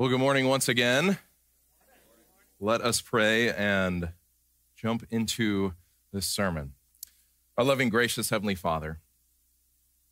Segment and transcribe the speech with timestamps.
[0.00, 1.18] Well, good morning once again.
[2.58, 4.08] Let us pray and
[4.74, 5.74] jump into
[6.10, 6.72] this sermon.
[7.58, 9.00] Our loving, gracious Heavenly Father,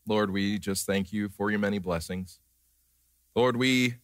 [0.06, 2.38] Lord, we just thank you for your many blessings.
[3.34, 3.94] Lord, we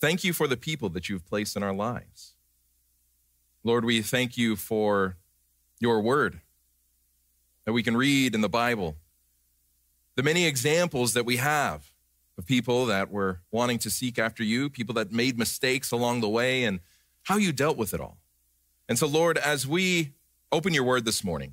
[0.00, 2.34] thank you for the people that you've placed in our lives.
[3.62, 5.14] Lord, we thank you for
[5.78, 6.40] your word
[7.64, 8.96] that we can read in the Bible,
[10.16, 11.92] the many examples that we have
[12.40, 16.28] of people that were wanting to seek after you, people that made mistakes along the
[16.28, 16.80] way, and
[17.24, 18.16] how you dealt with it all.
[18.88, 20.14] And so, Lord, as we
[20.50, 21.52] open your word this morning,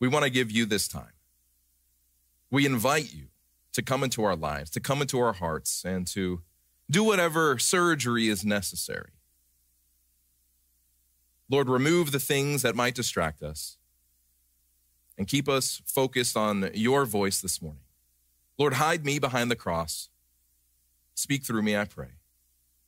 [0.00, 1.12] we want to give you this time.
[2.50, 3.26] We invite you
[3.74, 6.40] to come into our lives, to come into our hearts, and to
[6.90, 9.10] do whatever surgery is necessary.
[11.50, 13.76] Lord, remove the things that might distract us
[15.18, 17.81] and keep us focused on your voice this morning.
[18.62, 20.08] Lord, hide me behind the cross.
[21.16, 22.12] Speak through me, I pray.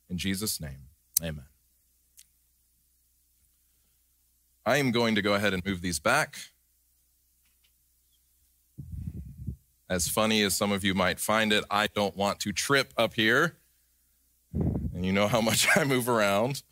[0.08, 0.86] In Jesus' name,
[1.20, 1.46] amen.
[4.64, 6.36] I am going to go ahead and move these back.
[9.90, 13.14] As funny as some of you might find it, I don't want to trip up
[13.14, 13.56] here.
[14.52, 16.62] And you know how much I move around.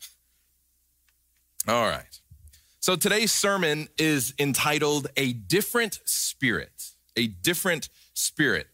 [1.67, 2.21] All right.
[2.79, 6.91] So today's sermon is entitled A Different Spirit.
[7.17, 8.67] A Different Spirit.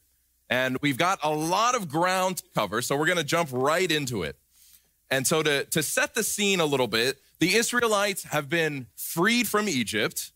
[0.50, 3.92] And we've got a lot of ground to cover, so we're going to jump right
[3.92, 4.36] into it.
[5.12, 9.48] And so, to, to set the scene a little bit, the Israelites have been freed
[9.48, 10.32] from Egypt.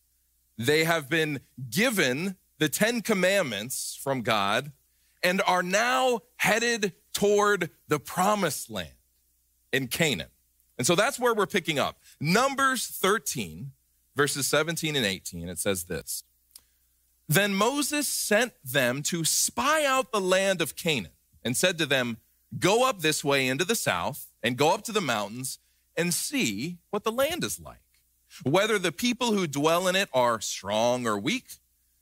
[0.57, 4.71] They have been given the Ten Commandments from God
[5.21, 8.89] and are now headed toward the promised land
[9.71, 10.29] in Canaan.
[10.77, 11.97] And so that's where we're picking up.
[12.19, 13.71] Numbers 13,
[14.15, 16.23] verses 17 and 18, it says this
[17.27, 21.11] then Moses sent them to spy out the land of Canaan
[21.43, 22.17] and said to them,
[22.59, 25.59] Go up this way into the south and go up to the mountains
[25.97, 27.77] and see what the land is like,
[28.43, 31.57] whether the people who dwell in it are strong or weak,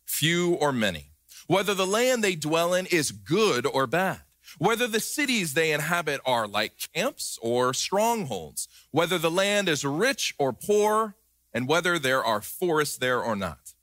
[0.06, 1.12] few or many,
[1.48, 4.22] whether the land they dwell in is good or bad,
[4.58, 10.34] whether the cities they inhabit are like camps or strongholds, whether the land is rich
[10.38, 11.16] or poor,
[11.54, 13.74] and whether there are forests there or not.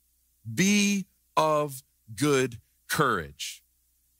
[0.54, 1.06] Be
[1.38, 1.82] of
[2.14, 3.62] good courage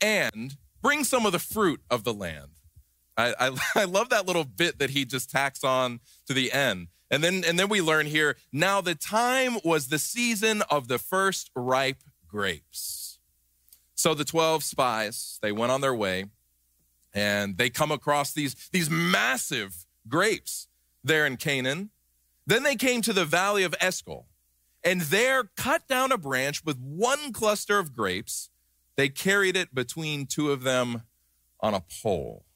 [0.00, 2.52] and bring some of the fruit of the land.
[3.16, 6.88] I, I, I, love that little bit that he just tacks on to the end.
[7.10, 10.98] And then, and then we learn here now the time was the season of the
[10.98, 13.18] first ripe grapes.
[13.94, 16.26] So the 12 spies, they went on their way
[17.12, 20.68] and they come across these, these massive grapes
[21.02, 21.90] there in Canaan.
[22.46, 24.27] Then they came to the valley of Eshcol
[24.88, 28.48] and there cut down a branch with one cluster of grapes.
[28.96, 31.02] They carried it between two of them
[31.60, 32.46] on a pole.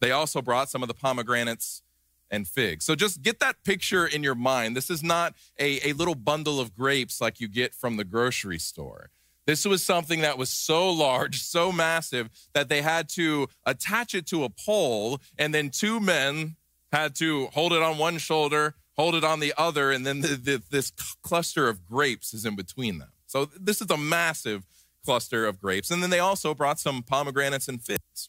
[0.00, 1.82] They also brought some of the pomegranates
[2.30, 2.84] and figs.
[2.84, 4.76] So just get that picture in your mind.
[4.76, 8.60] This is not a, a little bundle of grapes like you get from the grocery
[8.60, 9.10] store.
[9.44, 14.26] This was something that was so large, so massive, that they had to attach it
[14.26, 16.54] to a pole, and then two men
[16.92, 20.28] had to hold it on one shoulder, hold it on the other, and then the,
[20.28, 20.90] the, this
[21.22, 23.10] cluster of grapes is in between them.
[23.26, 24.64] So this is a massive
[25.04, 25.90] cluster of grapes.
[25.90, 28.28] And then they also brought some pomegranates and figs.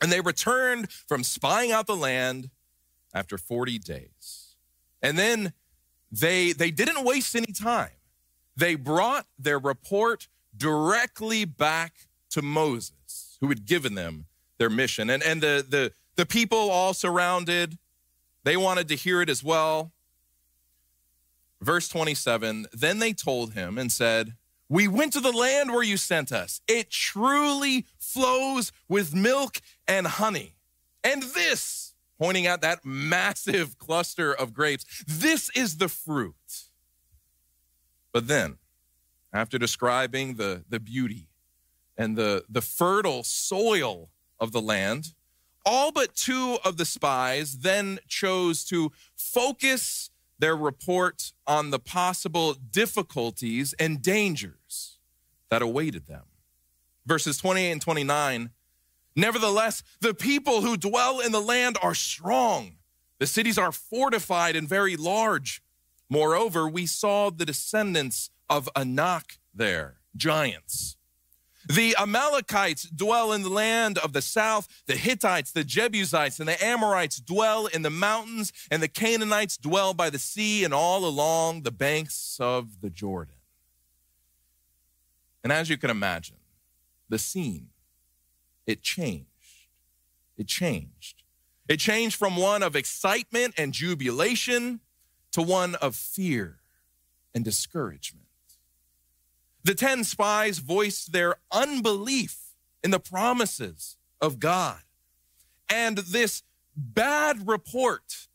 [0.00, 2.50] And they returned from spying out the land
[3.12, 4.54] after 40 days.
[5.02, 5.52] And then
[6.10, 7.90] they, they didn't waste any time.
[8.56, 14.26] They brought their report directly back to Moses, who had given them
[14.58, 15.10] their mission.
[15.10, 17.78] And, and the, the, the people all surrounded
[18.48, 19.92] they wanted to hear it as well.
[21.60, 24.36] Verse 27 Then they told him and said,
[24.70, 26.62] We went to the land where you sent us.
[26.66, 30.54] It truly flows with milk and honey.
[31.04, 36.34] And this, pointing at that massive cluster of grapes, this is the fruit.
[38.12, 38.56] But then,
[39.30, 41.28] after describing the, the beauty
[41.98, 44.08] and the, the fertile soil
[44.40, 45.12] of the land,
[45.68, 52.54] all but two of the spies then chose to focus their report on the possible
[52.54, 54.98] difficulties and dangers
[55.50, 56.24] that awaited them.
[57.04, 58.50] Verses 28 and 29
[59.14, 62.76] Nevertheless, the people who dwell in the land are strong.
[63.18, 65.60] The cities are fortified and very large.
[66.08, 70.97] Moreover, we saw the descendants of Anak there, giants.
[71.68, 74.82] The Amalekites dwell in the land of the south.
[74.86, 79.92] The Hittites, the Jebusites, and the Amorites dwell in the mountains, and the Canaanites dwell
[79.92, 83.34] by the sea and all along the banks of the Jordan.
[85.44, 86.36] And as you can imagine,
[87.10, 87.68] the scene,
[88.66, 89.26] it changed.
[90.38, 91.22] It changed.
[91.68, 94.80] It changed from one of excitement and jubilation
[95.32, 96.60] to one of fear
[97.34, 98.27] and discouragement.
[99.64, 104.80] The 10 spies voiced their unbelief in the promises of God.
[105.68, 106.42] And this
[106.76, 108.28] bad report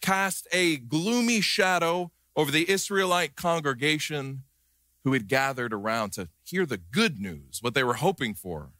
[0.00, 4.44] cast a gloomy shadow over the Israelite congregation
[5.04, 8.70] who had gathered around to hear the good news, what they were hoping for.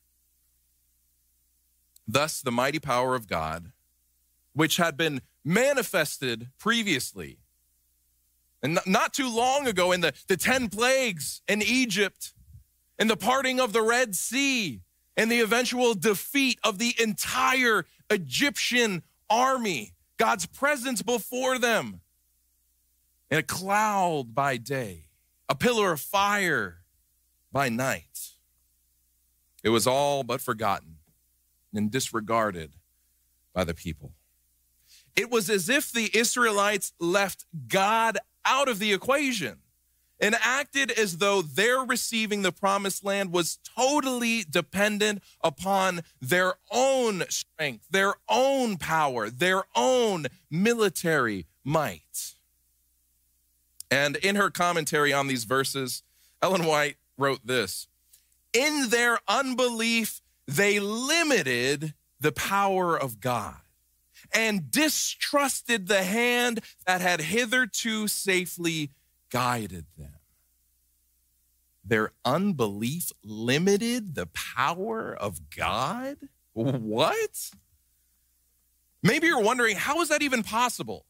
[2.07, 3.73] Thus, the mighty power of God,
[4.53, 7.40] which had been manifested previously,
[8.63, 12.33] and not too long ago in the, the 10 plagues in Egypt,
[12.99, 14.83] in the parting of the Red Sea,
[15.17, 22.01] and the eventual defeat of the entire Egyptian army, God's presence before them
[23.31, 25.07] in a cloud by day,
[25.49, 26.79] a pillar of fire
[27.53, 28.33] by night.
[29.63, 30.97] It was all but forgotten
[31.73, 32.77] and disregarded
[33.53, 34.13] by the people.
[35.17, 39.59] It was as if the Israelites left God out of the equation
[40.21, 47.25] and acted as though their receiving the promised land was totally dependent upon their own
[47.31, 52.35] strength, their own power, their own military might.
[53.91, 56.03] And in her commentary on these verses,
[56.43, 57.89] Ellen White wrote this
[58.53, 63.57] In their unbelief, they limited the power of God
[64.33, 68.91] and distrusted the hand that had hitherto safely
[69.31, 70.15] guided them.
[71.85, 76.17] Their unbelief limited the power of God?
[76.53, 77.51] What?
[79.03, 81.07] Maybe you're wondering, how is that even possible?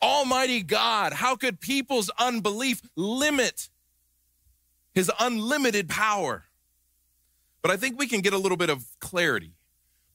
[0.00, 3.68] Almighty God, how could people's unbelief limit
[4.94, 6.44] his unlimited power?
[7.62, 9.55] But I think we can get a little bit of clarity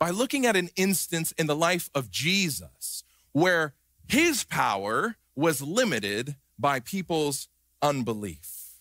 [0.01, 3.03] by looking at an instance in the life of Jesus
[3.33, 3.75] where
[4.07, 7.47] his power was limited by people's
[7.83, 8.79] unbelief.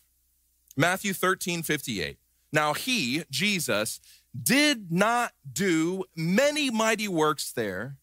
[0.78, 2.17] Matthew 13, 58.
[2.55, 4.00] Now he, Jesus,
[4.43, 7.99] did not do many mighty works there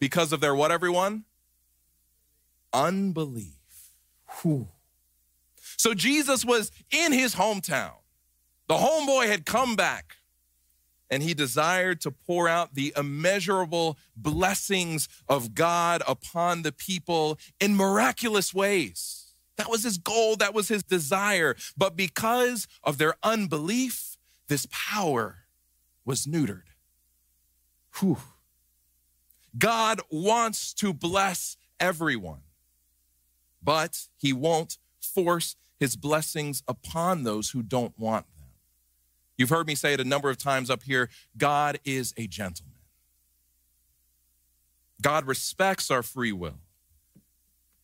[0.00, 1.22] because of their what, everyone?
[2.72, 3.92] Unbelief.
[4.42, 4.66] Whew.
[5.76, 7.92] So Jesus was in his hometown.
[8.66, 10.15] The homeboy had come back
[11.10, 17.76] and he desired to pour out the immeasurable blessings of God upon the people in
[17.76, 19.34] miraculous ways.
[19.56, 21.56] That was his goal, that was his desire.
[21.76, 24.16] But because of their unbelief,
[24.48, 25.38] this power
[26.04, 26.62] was neutered.
[27.98, 28.18] Whew.
[29.56, 32.42] God wants to bless everyone,
[33.62, 38.26] but he won't force his blessings upon those who don't want.
[39.36, 42.74] You've heard me say it a number of times up here God is a gentleman.
[45.02, 46.60] God respects our free will.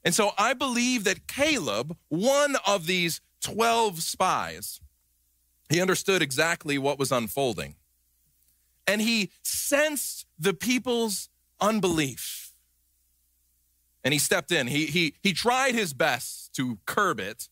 [0.04, 4.80] And so I believe that Caleb, one of these 12 spies,
[5.68, 7.76] he understood exactly what was unfolding.
[8.86, 11.28] And he sensed the people's
[11.60, 12.52] unbelief.
[14.04, 14.66] And he stepped in.
[14.66, 17.48] He, he, he tried his best to curb it.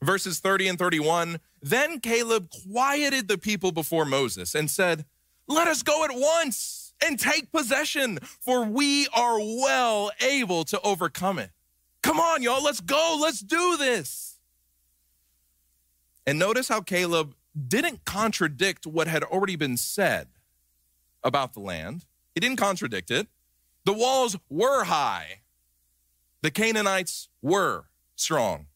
[0.00, 5.04] Verses 30 and 31 Then Caleb quieted the people before Moses and said,
[5.46, 11.38] Let us go at once and take possession, for we are well able to overcome
[11.38, 11.50] it.
[12.02, 14.38] Come on, y'all, let's go, let's do this.
[16.26, 17.34] And notice how Caleb
[17.66, 20.28] didn't contradict what had already been said
[21.24, 23.26] about the land, he didn't contradict it.
[23.84, 25.40] The walls were high,
[26.42, 28.67] the Canaanites were strong.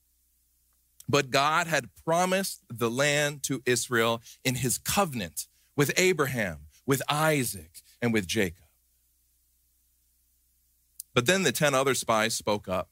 [1.08, 7.82] But God had promised the land to Israel in his covenant with Abraham, with Isaac,
[8.00, 8.64] and with Jacob.
[11.14, 12.88] But then the 10 other spies spoke up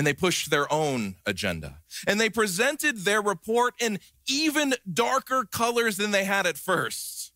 [0.00, 1.80] and they pushed their own agenda.
[2.06, 7.32] And they presented their report in even darker colors than they had at first.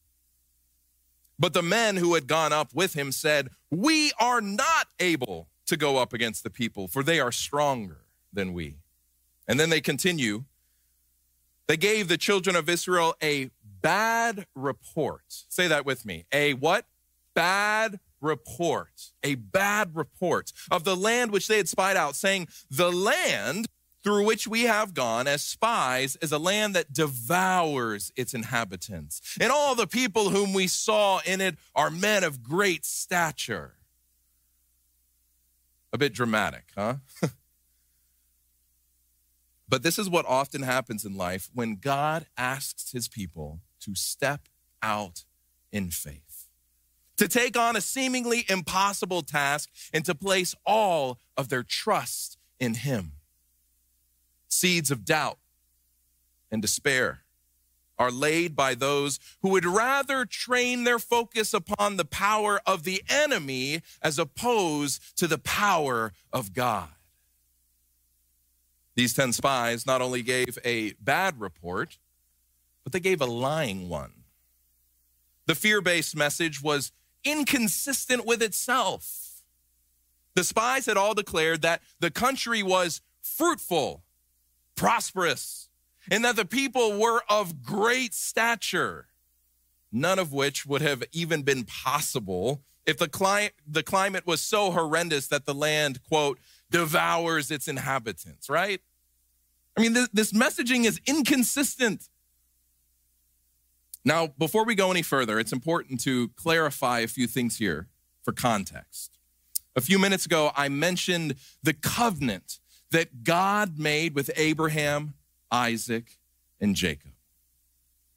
[1.38, 5.76] But the men who had gone up with him said, We are not able to
[5.76, 7.98] go up against the people, for they are stronger
[8.32, 8.78] than we.
[9.46, 10.44] And then they continue.
[11.66, 15.24] They gave the children of Israel a bad report.
[15.28, 16.26] Say that with me.
[16.32, 16.86] A what?
[17.34, 19.10] Bad report.
[19.22, 23.68] A bad report of the land which they had spied out, saying, The land
[24.02, 29.36] through which we have gone as spies is a land that devours its inhabitants.
[29.40, 33.76] And all the people whom we saw in it are men of great stature.
[35.92, 36.96] A bit dramatic, huh?
[39.68, 44.48] but this is what often happens in life when God asks his people to step
[44.82, 45.24] out
[45.72, 46.48] in faith.
[47.16, 52.74] to take on a seemingly impossible task and to place all of their trust in
[52.74, 53.12] Him.
[54.48, 55.38] Seeds of doubt
[56.50, 57.20] and despair
[57.98, 63.02] are laid by those who would rather train their focus upon the power of the
[63.08, 66.88] enemy as opposed to the power of God.
[68.94, 71.98] These 10 spies not only gave a bad report,
[72.82, 74.12] but they gave a lying one.
[75.46, 76.92] The fear based message was
[77.24, 79.42] inconsistent with itself.
[80.34, 84.02] The spies had all declared that the country was fruitful,
[84.74, 85.68] prosperous,
[86.10, 89.06] and that the people were of great stature,
[89.92, 94.70] none of which would have even been possible if the, cli- the climate was so
[94.70, 96.38] horrendous that the land, quote,
[96.74, 98.80] devours its inhabitants, right?
[99.76, 102.08] I mean, this, this messaging is inconsistent.
[104.04, 107.86] Now, before we go any further, it's important to clarify a few things here
[108.24, 109.20] for context.
[109.76, 112.58] A few minutes ago, I mentioned the covenant
[112.90, 115.14] that God made with Abraham,
[115.52, 116.18] Isaac,
[116.60, 117.12] and Jacob.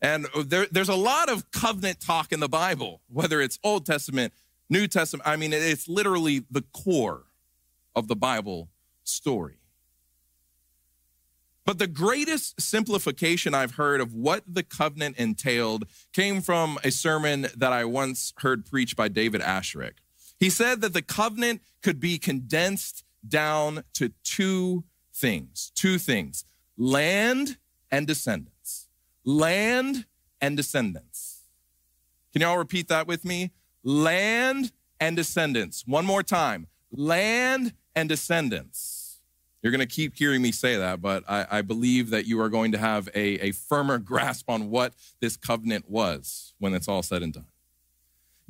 [0.02, 3.86] And oh, there, there's a lot of covenant talk in the Bible, whether it's Old
[3.86, 4.34] Testament,
[4.68, 5.28] New Testament.
[5.28, 7.26] I mean, it's literally the core
[7.98, 8.70] of the Bible
[9.04, 9.58] story.
[11.66, 17.48] But the greatest simplification I've heard of what the covenant entailed came from a sermon
[17.58, 19.96] that I once heard preached by David Asscherick.
[20.39, 26.46] He said that the covenant could be condensed down to two things, two things
[26.77, 27.58] land
[27.92, 28.88] and descendants.
[29.25, 30.06] Land
[30.39, 31.42] and descendants.
[32.32, 33.51] Can y'all repeat that with me?
[33.84, 35.84] Land and descendants.
[35.88, 36.68] One more time.
[36.92, 39.18] Land and descendants.
[39.63, 42.48] You're going to keep hearing me say that, but I, I, believe that you are
[42.48, 47.01] going to have a, a firmer grasp on what this covenant was when it's all
[47.01, 47.48] said and done.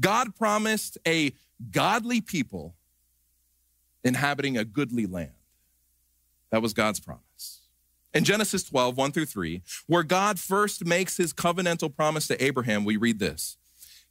[0.01, 1.32] God promised a
[1.72, 2.75] godly people
[4.04, 5.32] inhabiting a goodly land.
[6.51, 7.62] That was God's promise.
[8.13, 12.84] In Genesis 12, 1 through 3, where God first makes his covenantal promise to Abraham,
[12.84, 13.58] we read this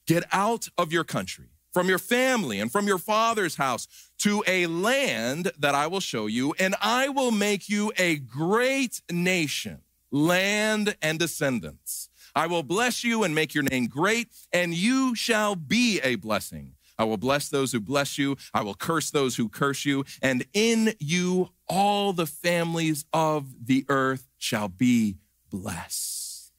[0.06, 4.66] Get out of your country from your family and from your father's house to a
[4.66, 10.96] land that I will show you, and I will make you a great nation, land
[11.02, 12.08] and descendants.
[12.34, 16.76] I will bless you and make your name great, and you shall be a blessing.
[16.98, 18.38] I will bless those who bless you.
[18.54, 20.06] I will curse those who curse you.
[20.22, 25.16] And in you, all the families of the earth shall be
[25.50, 26.54] blessed.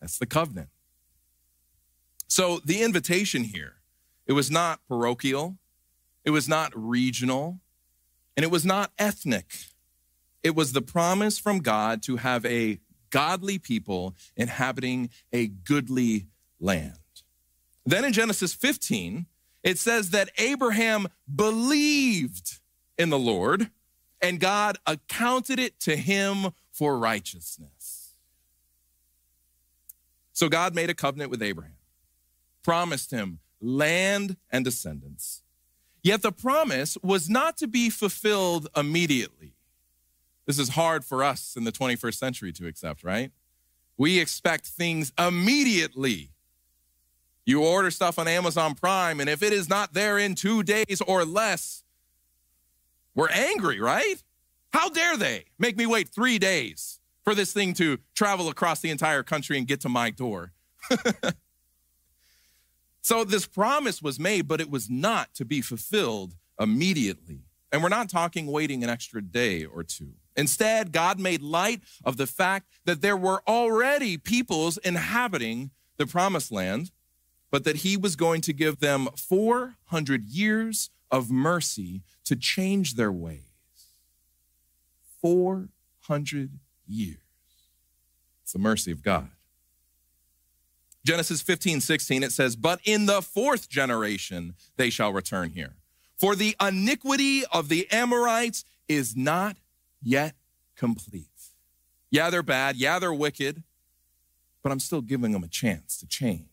[0.00, 0.70] That's the covenant.
[2.28, 3.74] So the invitation here
[4.30, 5.58] it was not parochial,
[6.24, 7.58] it was not regional,
[8.36, 9.56] and it was not ethnic.
[10.44, 12.78] It was the promise from God to have a
[13.10, 16.28] godly people inhabiting a goodly
[16.60, 16.94] land.
[17.84, 19.26] Then in Genesis 15,
[19.64, 22.60] it says that Abraham believed
[22.96, 23.72] in the Lord
[24.22, 28.14] and God accounted it to him for righteousness.
[30.32, 31.78] So God made a covenant with Abraham,
[32.62, 35.42] promised him land and descendants.
[36.02, 39.54] Yet the promise was not to be fulfilled immediately.
[40.46, 43.30] This is hard for us in the 21st century to accept, right?
[43.96, 46.30] We expect things immediately.
[47.44, 51.02] You order stuff on Amazon Prime, and if it is not there in two days
[51.06, 51.84] or less,
[53.14, 54.22] we're angry, right?
[54.72, 58.90] How dare they make me wait three days for this thing to travel across the
[58.90, 60.52] entire country and get to my door?
[63.02, 67.44] So this promise was made, but it was not to be fulfilled immediately.
[67.72, 70.12] And we're not talking waiting an extra day or two.
[70.36, 76.50] Instead, God made light of the fact that there were already peoples inhabiting the promised
[76.50, 76.90] land,
[77.50, 83.12] but that he was going to give them 400 years of mercy to change their
[83.12, 83.44] ways.
[85.20, 87.18] 400 years.
[88.42, 89.30] It's the mercy of God.
[91.04, 95.76] Genesis 15, 16, it says, But in the fourth generation they shall return here.
[96.18, 99.56] For the iniquity of the Amorites is not
[100.02, 100.34] yet
[100.76, 101.28] complete.
[102.10, 102.76] Yeah, they're bad.
[102.76, 103.62] Yeah, they're wicked.
[104.62, 106.44] But I'm still giving them a chance to change.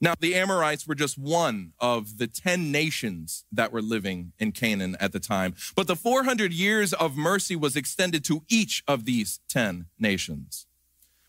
[0.00, 4.96] Now, the Amorites were just one of the 10 nations that were living in Canaan
[5.00, 5.54] at the time.
[5.74, 10.66] But the 400 years of mercy was extended to each of these 10 nations.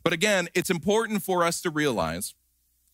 [0.05, 2.35] But again, it's important for us to realize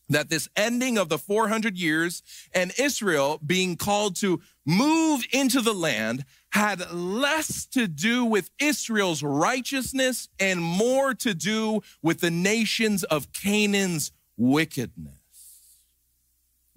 [0.08, 5.74] that this ending of the 400 years and Israel being called to move into the
[5.74, 13.04] land had less to do with Israel's righteousness and more to do with the nations
[13.04, 15.16] of Canaan's wickedness.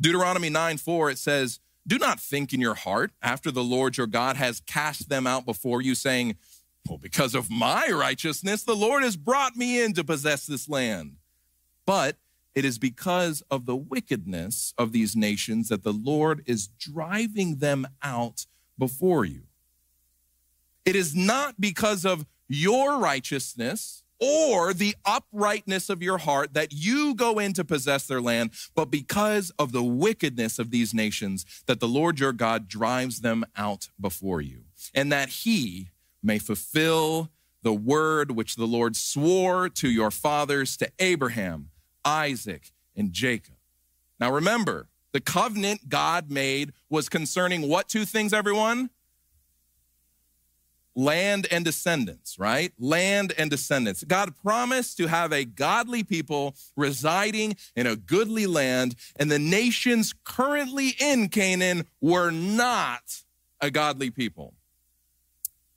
[0.00, 4.08] Deuteronomy 9 4, it says, Do not think in your heart after the Lord your
[4.08, 6.34] God has cast them out before you, saying,
[7.00, 11.16] Because of my righteousness, the Lord has brought me in to possess this land.
[11.86, 12.16] But
[12.54, 17.86] it is because of the wickedness of these nations that the Lord is driving them
[18.02, 18.46] out
[18.78, 19.42] before you.
[20.84, 27.14] It is not because of your righteousness or the uprightness of your heart that you
[27.14, 31.80] go in to possess their land, but because of the wickedness of these nations that
[31.80, 34.64] the Lord your God drives them out before you,
[34.94, 35.90] and that he
[36.24, 37.30] may fulfill
[37.62, 41.70] the word which the Lord swore to your fathers, to Abraham,
[42.04, 43.54] Isaac, and Jacob.
[44.18, 48.90] Now remember, the covenant God made was concerning what two things, everyone?
[50.94, 52.72] land and descendants, right?
[52.78, 54.04] Land and descendants.
[54.04, 60.14] God promised to have a godly people residing in a goodly land, and the nations
[60.24, 63.22] currently in Canaan were not
[63.60, 64.54] a godly people.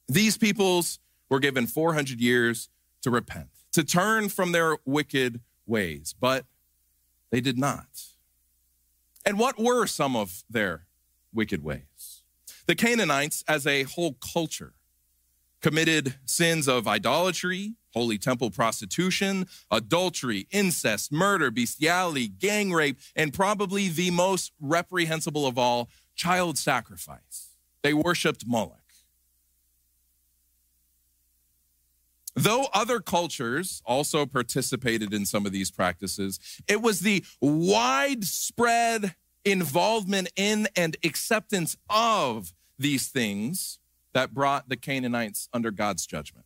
[0.08, 1.00] These peoples
[1.30, 2.70] were given 400 years
[3.02, 6.46] to repent, to turn from their wicked ways, but
[7.30, 7.88] they did not.
[9.26, 10.86] And what were some of their
[11.34, 12.24] wicked ways?
[12.66, 14.74] The Canaanites, as a whole culture,
[15.62, 23.90] committed sins of idolatry, holy temple prostitution, adultery, incest, murder, bestiality, gang rape, and probably
[23.90, 27.56] the most reprehensible of all, child sacrifice.
[27.84, 28.87] They worshiped Moloch.
[32.38, 40.29] Though other cultures also participated in some of these practices, it was the widespread involvement
[40.36, 43.79] in and acceptance of these things
[44.13, 46.46] that brought the Canaanites under God's judgment.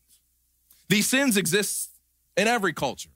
[0.88, 1.90] These sins exist
[2.38, 3.12] in every culture,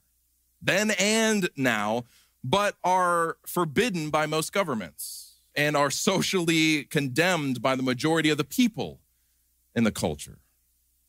[0.60, 2.04] then and now,
[2.44, 8.44] but are forbidden by most governments and are socially condemned by the majority of the
[8.44, 9.00] people
[9.74, 10.40] in the culture.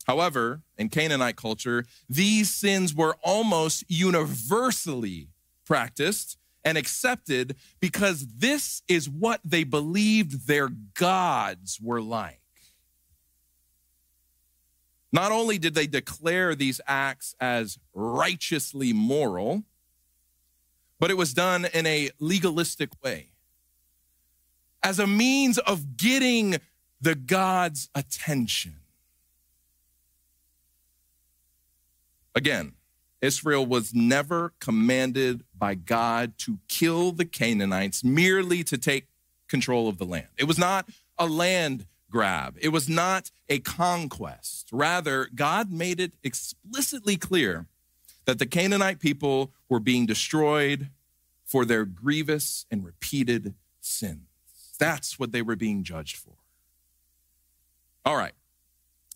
[0.08, 5.28] However, in Canaanite culture, these sins were almost universally
[5.66, 12.40] practiced and accepted because this is what they believed their gods were like.
[15.12, 19.64] Not only did they declare these acts as righteously moral,
[21.00, 23.32] but it was done in a legalistic way
[24.84, 26.58] as a means of getting
[27.02, 28.76] the God's attention.
[32.38, 32.74] Again,
[33.20, 39.08] Israel was never commanded by God to kill the Canaanites merely to take
[39.50, 40.28] control of the land.
[40.38, 42.56] It was not a land grab.
[42.62, 44.70] It was not a conquest.
[44.72, 47.66] Rather, God made it explicitly clear
[48.26, 50.92] that the Canaanite people were being destroyed
[51.44, 54.28] for their grievous and repeated sins.
[54.78, 56.36] That's what they were being judged for.
[58.06, 58.34] All right.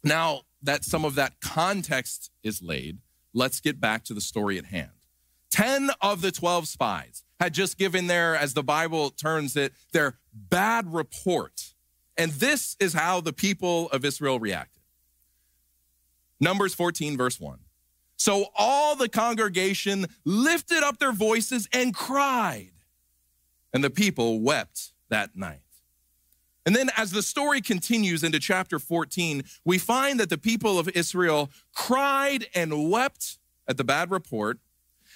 [0.03, 2.97] Now that some of that context is laid,
[3.33, 4.91] let's get back to the story at hand.
[5.51, 10.17] 10 of the 12 spies had just given their, as the Bible turns it, their
[10.33, 11.71] bad report
[12.17, 14.83] and this is how the people of Israel reacted.
[16.39, 17.57] Numbers 14, verse 1.
[18.17, 22.73] So all the congregation lifted up their voices and cried,
[23.73, 25.61] and the people wept that night.
[26.65, 30.89] And then, as the story continues into chapter 14, we find that the people of
[30.89, 34.60] Israel cried and wept at the bad report.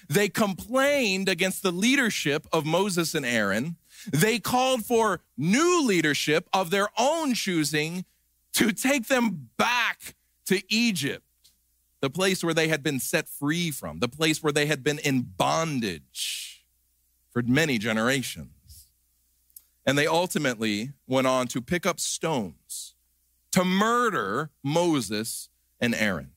[0.10, 3.78] They complained against the leadership of Moses and Aaron.
[4.12, 8.06] They called for new leadership of their own choosing
[8.54, 10.16] to take them back
[10.48, 11.26] to Egypt,
[12.02, 15.00] the place where they had been set free from, the place where they had been
[15.00, 16.66] in bondage
[17.32, 18.55] for many generations.
[19.86, 22.96] And they ultimately went on to pick up stones
[23.52, 26.32] to murder Moses and Aaron.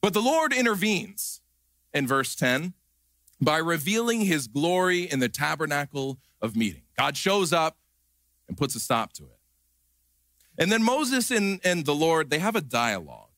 [0.00, 1.40] But the Lord intervenes
[1.92, 2.72] in verse 10
[3.40, 6.82] by revealing his glory in the tabernacle of meeting.
[6.96, 7.76] God shows up
[8.48, 9.38] and puts a stop to it.
[10.58, 13.28] And then Moses and, and the Lord, they have a dialogue.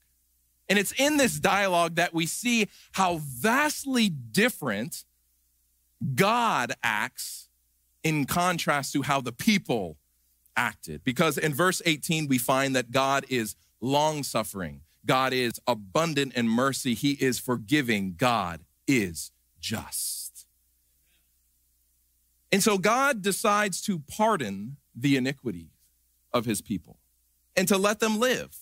[0.69, 5.05] And it's in this dialogue that we see how vastly different
[6.15, 7.49] God acts
[8.03, 9.97] in contrast to how the people
[10.57, 11.05] acted.
[11.05, 16.49] Because in verse 18, we find that God is long suffering, God is abundant in
[16.49, 20.47] mercy, He is forgiving, God is just.
[22.53, 25.71] And so God decides to pardon the iniquity
[26.33, 26.99] of his people
[27.57, 28.59] and to let them live.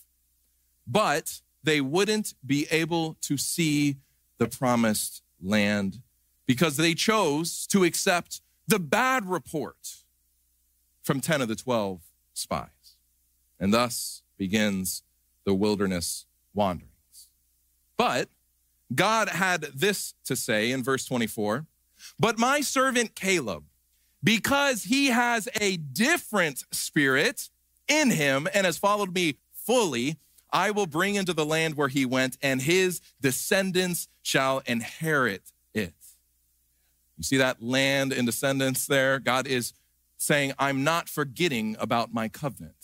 [0.86, 3.96] But they wouldn't be able to see
[4.38, 6.00] the promised land
[6.46, 9.96] because they chose to accept the bad report
[11.02, 12.00] from 10 of the 12
[12.32, 12.96] spies.
[13.58, 15.02] And thus begins
[15.44, 17.28] the wilderness wanderings.
[17.96, 18.28] But
[18.94, 21.66] God had this to say in verse 24
[22.18, 23.64] But my servant Caleb,
[24.22, 27.50] because he has a different spirit
[27.88, 30.16] in him and has followed me fully,
[30.52, 35.52] I will bring into the land where he went, and his descendants shall inherit it.
[37.20, 39.18] You see that land and descendants there?
[39.18, 39.74] God is
[40.16, 42.74] saying, I'm not forgetting about my covenant.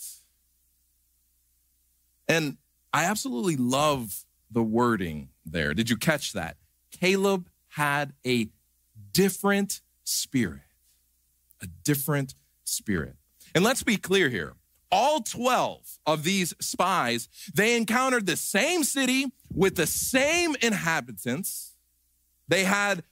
[2.27, 2.57] And
[2.93, 5.73] I absolutely love the wording there.
[5.73, 6.57] Did you catch that?
[6.91, 8.49] Caleb had a
[9.11, 10.61] different spirit,
[11.59, 13.15] a different spirit.
[13.55, 14.53] And let's be clear here.
[14.91, 21.73] All 12 of these spies, they encountered the same city with the same inhabitants.
[22.47, 23.03] They had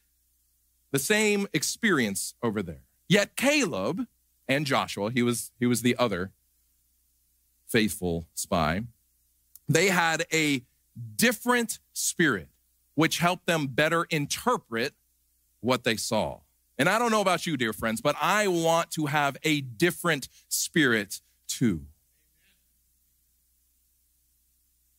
[0.96, 2.80] the same experience over there.
[3.10, 4.08] Yet Caleb
[4.48, 6.32] and Joshua, he was he was the other
[7.68, 8.84] faithful spy.
[9.68, 10.64] They had a
[11.18, 12.48] different spirit
[12.94, 14.94] which helped them better interpret
[15.60, 16.40] what they saw.
[16.78, 20.30] And I don't know about you, dear friends, but I want to have a different
[20.48, 21.88] spirit too.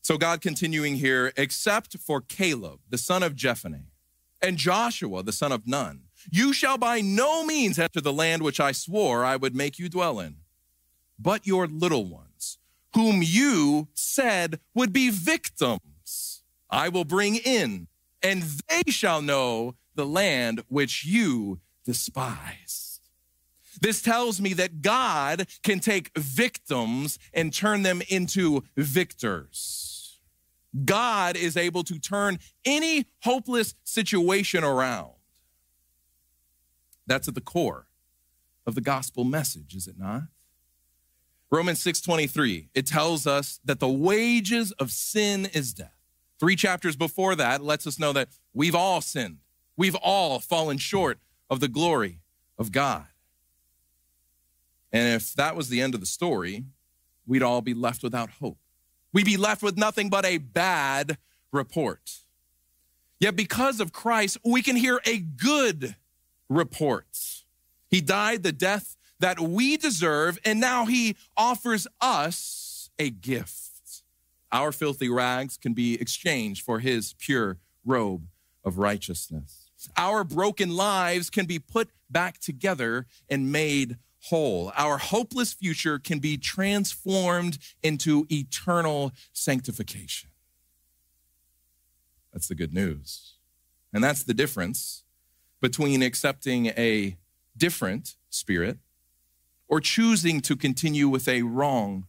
[0.02, 3.86] So, God continuing here, except for Caleb, the son of Jephunneh,
[4.42, 8.60] and Joshua, the son of Nun, you shall by no means enter the land which
[8.60, 10.36] I swore I would make you dwell in,
[11.18, 12.58] but your little ones,
[12.94, 17.88] whom you said would be victims, I will bring in,
[18.22, 23.00] and they shall know the land which you despise.
[23.80, 29.85] This tells me that God can take victims and turn them into victors.
[30.84, 35.12] God is able to turn any hopeless situation around.
[37.06, 37.86] That's at the core
[38.66, 40.24] of the gospel message, is it not?
[41.50, 45.96] Romans 6:23, it tells us that the wages of sin is death.
[46.38, 49.38] Three chapters before that lets us know that we've all sinned.
[49.76, 52.20] We've all fallen short of the glory
[52.58, 53.06] of God.
[54.92, 56.64] And if that was the end of the story,
[57.26, 58.58] we'd all be left without hope.
[59.16, 61.16] We'd be left with nothing but a bad
[61.50, 62.18] report.
[63.18, 65.96] Yet because of Christ, we can hear a good
[66.50, 67.06] report.
[67.88, 74.02] He died the death that we deserve, and now he offers us a gift.
[74.52, 78.26] Our filthy rags can be exchanged for his pure robe
[78.66, 79.70] of righteousness.
[79.96, 84.72] Our broken lives can be put back together and made whole.
[84.76, 90.30] Our hopeless future can be transformed into eternal sanctification.
[92.32, 93.34] That's the good news.
[93.92, 95.04] And that's the difference
[95.60, 97.16] between accepting a
[97.56, 98.78] different spirit
[99.68, 102.06] or choosing to continue with a wrong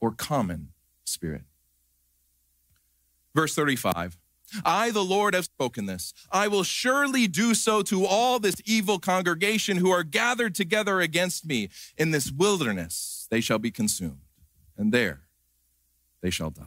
[0.00, 0.70] or common
[1.04, 1.42] spirit.
[3.34, 4.18] Verse 35
[4.64, 6.12] I, the Lord, have spoken this.
[6.30, 11.46] I will surely do so to all this evil congregation who are gathered together against
[11.46, 11.70] me.
[11.96, 14.22] In this wilderness they shall be consumed,
[14.76, 15.22] and there
[16.20, 16.64] they shall die.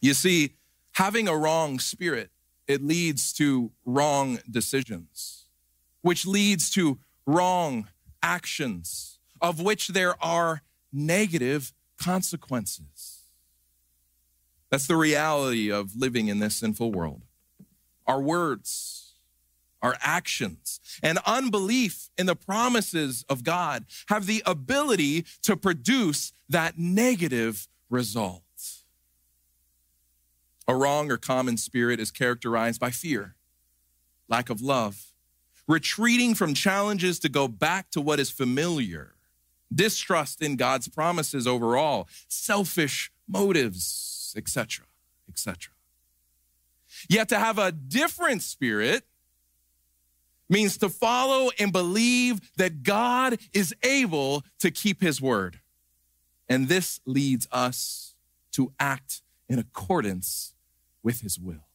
[0.00, 0.54] You see,
[0.92, 2.30] having a wrong spirit
[2.66, 5.46] it leads to wrong decisions,
[6.00, 7.88] which leads to wrong
[8.22, 13.13] actions, of which there are negative consequences.
[14.74, 17.22] That's the reality of living in this sinful world.
[18.08, 19.12] Our words,
[19.80, 26.76] our actions, and unbelief in the promises of God have the ability to produce that
[26.76, 28.42] negative result.
[30.66, 33.36] A wrong or common spirit is characterized by fear,
[34.28, 35.12] lack of love,
[35.68, 39.14] retreating from challenges to go back to what is familiar,
[39.72, 44.86] distrust in God's promises overall, selfish motives, etc.,
[45.28, 45.72] etc.
[47.08, 49.04] Yet to have a different spirit
[50.48, 55.60] means to follow and believe that God is able to keep his word.
[56.48, 58.14] And this leads us
[58.52, 60.54] to act in accordance
[61.02, 61.66] with his will.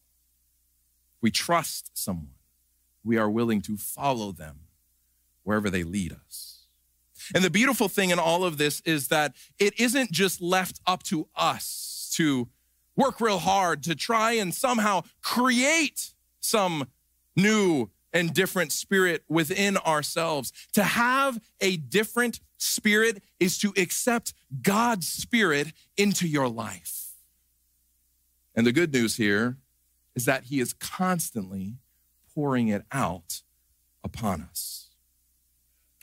[1.21, 2.35] We trust someone.
[3.03, 4.61] We are willing to follow them
[5.43, 6.67] wherever they lead us.
[7.33, 11.03] And the beautiful thing in all of this is that it isn't just left up
[11.03, 11.27] to
[12.15, 12.49] to
[12.95, 16.87] work real hard to try and somehow create some
[17.35, 20.51] new and different spirit within ourselves.
[20.73, 27.11] To have a different spirit is to accept God's spirit into your life.
[28.55, 29.57] And the good news here
[30.15, 31.75] is that he is constantly
[32.33, 33.41] pouring it out
[34.03, 34.89] upon us.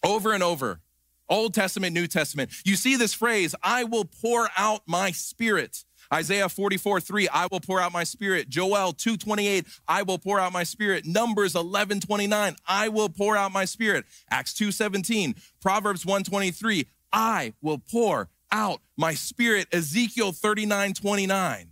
[0.02, 0.80] Over and over
[1.28, 2.50] Old Testament, New Testament.
[2.64, 5.84] You see this phrase, I will pour out my spirit.
[6.12, 8.48] Isaiah 44, 3, I will pour out my spirit.
[8.48, 11.04] Joel 2, 28, I will pour out my spirit.
[11.06, 14.04] Numbers 11, 29, I will pour out my spirit.
[14.30, 19.68] Acts 2, 17, Proverbs 1, 23, I will pour out my spirit.
[19.72, 21.70] Ezekiel 39, 29,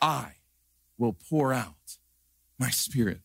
[0.00, 0.32] I
[0.98, 1.98] will pour out
[2.58, 3.20] my spirit.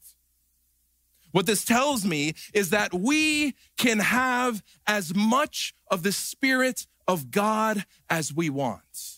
[1.32, 7.30] What this tells me is that we can have as much of the Spirit of
[7.30, 9.15] God as we want.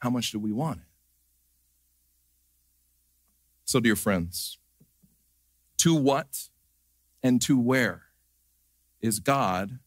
[0.00, 0.84] How much do we want it?
[3.64, 4.58] So, dear friends,
[5.78, 6.48] to what
[7.22, 8.02] and to where
[9.00, 9.78] is God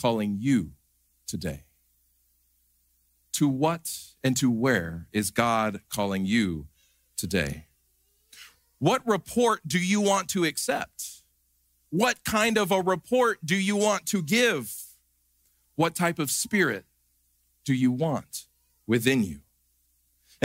[0.00, 0.72] calling you
[1.26, 1.64] today?
[3.32, 3.92] To what
[4.24, 6.68] and to where is God calling you
[7.16, 7.66] today?
[8.78, 11.22] What report do you want to accept?
[11.90, 14.72] What kind of a report do you want to give?
[15.74, 16.84] What type of spirit
[17.64, 18.46] do you want
[18.86, 19.40] within you?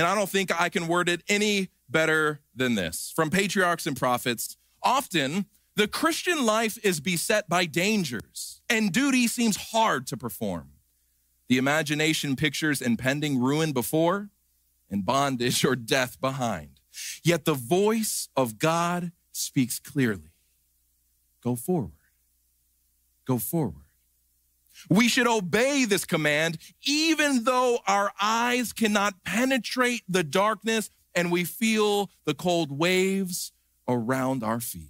[0.02, 3.14] And I don't think I can word it any better than this.
[3.16, 9.58] From patriarchs and prophets, often the Christian life is beset by dangers, and duty seems
[9.58, 10.70] hard to perform.
[11.50, 14.32] The imagination pictures impending ruin before
[14.90, 16.80] and bondage or death behind.
[17.24, 20.34] Yet the voice of God speaks clearly
[21.44, 21.92] go forward.
[23.26, 23.86] Go forward.
[24.90, 31.44] We should obey this command, even though our eyes cannot penetrate the darkness and we
[31.44, 33.52] feel the cold waves
[33.88, 34.90] around our feet.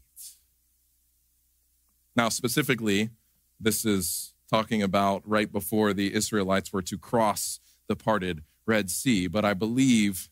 [2.16, 3.10] Now, specifically,
[3.60, 9.28] this is talking about right before the Israelites were to cross the parted Red Sea,
[9.28, 10.30] but I believe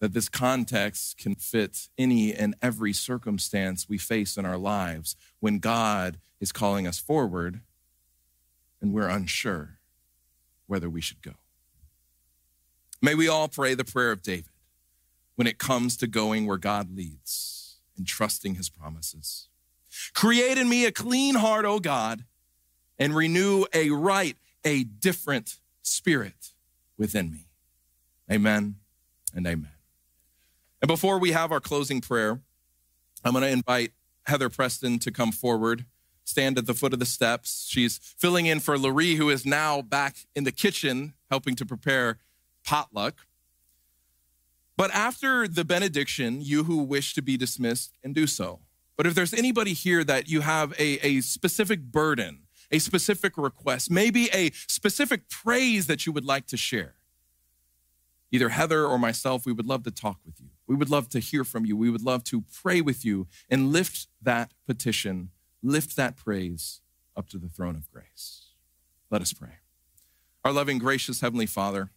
[0.00, 5.58] that this context can fit any and every circumstance we face in our lives when
[5.60, 7.62] God is calling us forward
[8.84, 9.78] and we're unsure
[10.66, 11.32] whether we should go.
[13.00, 14.52] May we all pray the prayer of David
[15.36, 19.48] when it comes to going where God leads and trusting his promises.
[20.12, 22.26] Create in me a clean heart, O God,
[22.98, 26.52] and renew a right, a different spirit
[26.98, 27.46] within me.
[28.30, 28.74] Amen
[29.34, 29.72] and amen.
[30.82, 32.42] And before we have our closing prayer,
[33.24, 33.92] I'm going to invite
[34.26, 35.86] Heather Preston to come forward,
[36.24, 37.66] stand at the foot of the steps.
[37.68, 42.18] She's filling in for Laurie, who is now back in the kitchen helping to prepare
[42.64, 43.26] potluck.
[44.76, 48.60] But after the benediction, you who wish to be dismissed can do so.
[48.96, 53.90] But if there's anybody here that you have a, a specific burden, a specific request,
[53.90, 56.94] maybe a specific praise that you would like to share,
[58.30, 60.48] either Heather or myself, we would love to talk with you.
[60.66, 61.76] We would love to hear from you.
[61.76, 65.30] We would love to pray with you and lift that petition,
[65.64, 66.80] lift that praise
[67.16, 68.48] up to the throne of grace.
[69.10, 69.58] Let us pray.
[70.44, 71.90] Our loving, gracious Heavenly Father,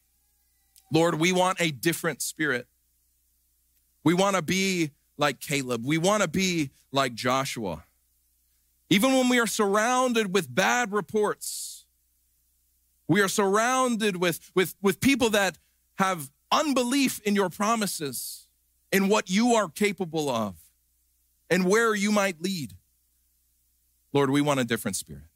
[0.91, 2.67] Lord, we want a different spirit.
[4.03, 5.84] We want to be like Caleb.
[5.86, 7.84] We want to be like Joshua.
[8.89, 11.86] Even when we are surrounded with bad reports,
[13.08, 15.58] we are surrounded with, with, with people that
[15.97, 18.47] have unbelief in your promises,
[18.91, 20.56] in what you are capable of,
[21.49, 22.73] and where you might lead.
[24.13, 25.29] Lord, we want a different spirit.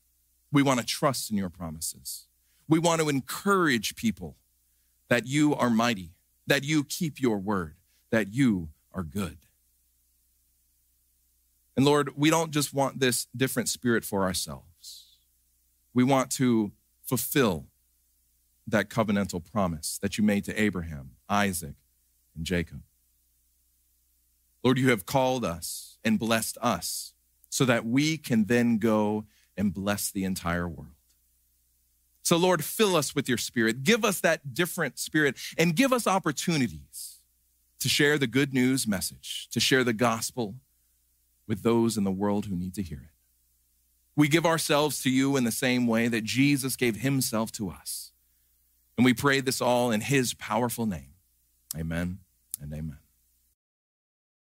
[0.52, 2.28] We want to trust in your promises.
[2.68, 4.38] We want to encourage people
[5.10, 6.12] that you are mighty,
[6.48, 7.76] that you keep your word,
[8.12, 9.38] that you are good.
[11.76, 15.06] And Lord, we don't just want this different spirit for ourselves.
[15.94, 16.72] We want to
[17.04, 17.66] fulfill
[18.68, 21.76] that covenantal promise that you made to Abraham, Isaac,
[22.36, 22.82] and Jacob.
[24.64, 27.14] Lord, you have called us and blessed us
[27.52, 29.26] so that we can then go
[29.58, 30.96] and bless the entire world.
[32.24, 33.84] So, Lord, fill us with your spirit.
[33.84, 37.20] Give us that different spirit and give us opportunities
[37.80, 40.56] to share the good news message, to share the gospel
[41.46, 43.10] with those in the world who need to hear it.
[44.16, 48.12] We give ourselves to you in the same way that Jesus gave himself to us.
[48.98, 51.16] And we pray this all in his powerful name.
[51.76, 52.20] Amen
[52.62, 53.01] and amen.